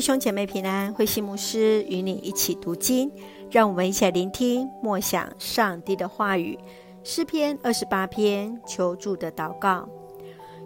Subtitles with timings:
[0.00, 3.12] 弟兄姐妹平安，慧馨牧师与你一起读经，
[3.50, 6.58] 让我们一起来聆听默想上帝的话语。
[7.04, 9.86] 诗篇二十八篇求助的祷告。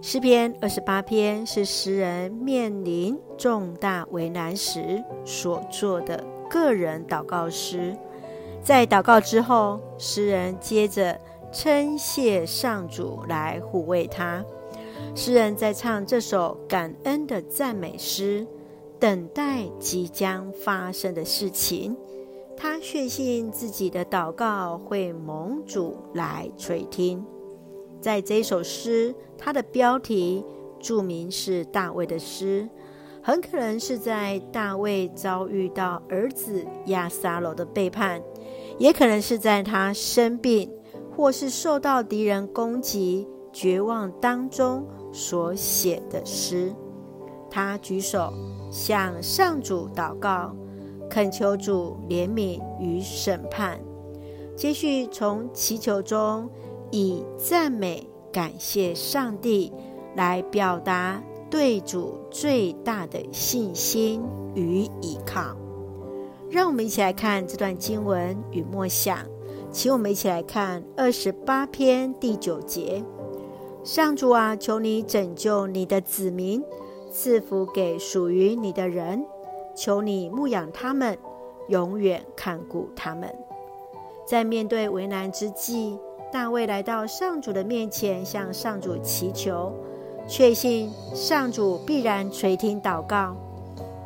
[0.01, 7.93] 诗篇二十八篇是诗人面临重大为难时所做的个人祷告诗。
[8.63, 11.21] 在祷告之后，诗人接着
[11.51, 14.45] 称谢上主来护卫他。
[15.17, 18.47] 诗人在唱这首感恩的赞美诗。
[19.05, 21.95] 等待即将发生的事情，
[22.57, 27.23] 他确信自己的祷告会蒙主来垂听。
[28.01, 30.43] 在这首诗，它的标题
[30.81, 32.67] 注明是大卫的诗，
[33.23, 38.23] 很可能是在大卫遭遇到儿子亚撒罗的背叛，
[38.79, 40.73] 也可能是在他生病
[41.15, 46.75] 或是受到敌人攻击、绝望当中所写的诗。
[47.55, 48.33] 他举手。
[48.71, 50.53] 向上主祷告，
[51.09, 53.79] 恳求主怜悯与审判。
[54.57, 56.51] 接续从祈求中，
[56.91, 59.73] 以赞美感谢上帝
[60.17, 64.21] 来表达对主最大的信心
[64.57, 65.57] 与依靠。
[66.51, 69.21] 让我们一起来看这段经文与默想，
[69.71, 73.05] 请我们一起来看二十八篇第九节：
[73.85, 76.61] 上主啊，求你拯救你的子民。
[77.15, 79.25] 赐福给属于你的人，
[79.73, 81.17] 求你牧养他们，
[81.69, 83.33] 永远看顾他们。
[84.27, 85.97] 在面对为难之际，
[86.33, 89.73] 大卫来到上主的面前，向上主祈求，
[90.27, 93.37] 确信上主必然垂听祷告。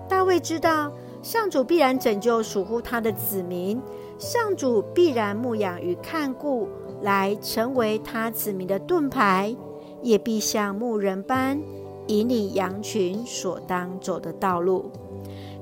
[0.06, 3.80] 大卫知道上主必然拯救属乎他的子民，
[4.18, 6.68] 上主必然牧养与看顾，
[7.00, 9.56] 来成为他子民的盾牌，
[10.02, 11.58] 也必像牧人般。
[12.08, 14.90] 引领羊群所当走的道路，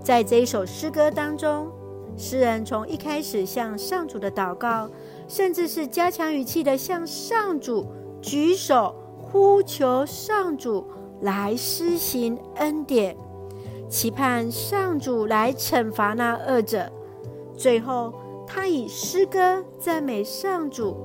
[0.02, 1.68] 在这一首诗歌当中，
[2.16, 4.88] 诗人从一开始向上主的祷告，
[5.28, 7.86] 甚至是加强语气的向上主
[8.22, 10.84] 举手呼求上主
[11.20, 13.16] 来施行恩典，
[13.88, 16.90] 期盼上主来惩罚那恶者。
[17.56, 18.12] 最后，
[18.46, 20.96] 他以诗歌赞美上主，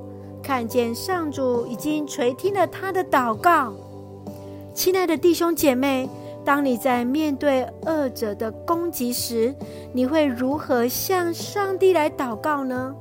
[0.44, 3.74] 看见上主已经垂听了他的祷告。
[4.74, 6.10] 亲爱的弟兄姐妹，
[6.46, 9.54] 当你在面对恶者的攻击时，
[9.92, 12.96] 你会如何向上帝来祷告呢？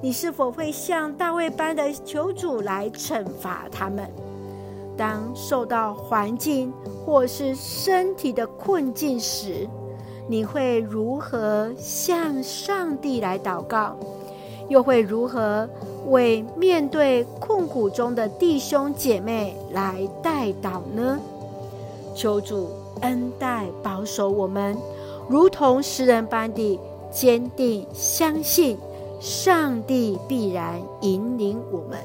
[0.00, 4.08] 你是否会像大卫般的求主来惩罚他们？
[4.96, 6.72] 当受到环境
[7.04, 9.68] 或是身体的困境时，
[10.26, 13.94] 你会如何向上帝来祷告？
[14.70, 15.68] 又会如何
[16.08, 21.18] 为面对困苦中的弟兄姐妹来代祷呢？
[22.14, 22.68] 求主
[23.02, 24.76] 恩待保守我们，
[25.28, 28.78] 如同诗人般的坚定相信
[29.20, 31.98] 上帝必然引领我们。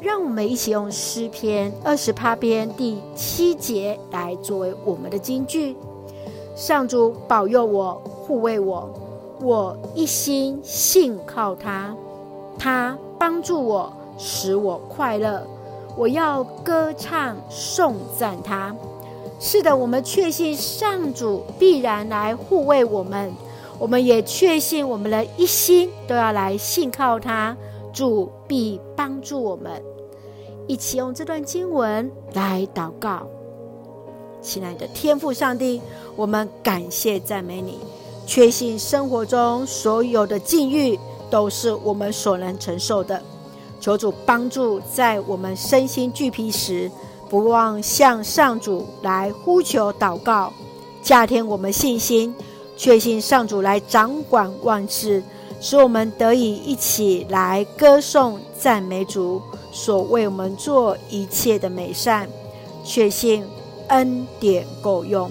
[0.00, 5.74] 让我们一起用诗篇二十八篇第七节来作为我们的金句：
[6.54, 8.88] 上主保佑我，护卫我。
[9.40, 11.94] 我一心信靠他，
[12.58, 15.46] 他帮助我，使我快乐。
[15.96, 18.74] 我要歌唱颂赞他。
[19.40, 23.32] 是的，我们确信上主必然来护卫我们，
[23.78, 27.56] 我们也确信我们的一心都要来信靠他。
[27.92, 29.82] 主必帮助我们。
[30.66, 33.26] 一起用这段经文来祷告，
[34.42, 35.80] 亲爱的天父上帝，
[36.14, 37.78] 我们感谢赞美你。
[38.28, 41.00] 确信生活中所有的境遇
[41.30, 43.22] 都是我们所能承受的，
[43.80, 46.90] 求主帮助，在我们身心俱疲时，
[47.30, 50.52] 不忘向上主来呼求祷告，
[51.02, 52.34] 加添我们信心，
[52.76, 55.22] 确信上主来掌管万事，
[55.58, 59.40] 使我们得以一起来歌颂赞美主
[59.72, 62.28] 所为我们做一切的美善，
[62.84, 63.42] 确信
[63.88, 65.30] 恩典够用。